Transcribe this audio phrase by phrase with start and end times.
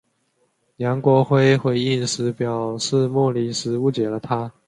[0.77, 4.51] 梁国辉回应时表示莫礼时误解了他。